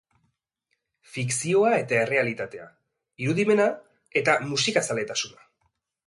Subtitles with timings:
[1.15, 2.65] Fikzioa eta errealitaea,
[3.25, 3.67] irudimena
[4.23, 5.45] eta musika zaletasuna.